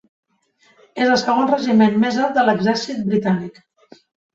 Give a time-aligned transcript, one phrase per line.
[1.03, 3.67] És el segon regiment més alt de l'exèrcit britànic.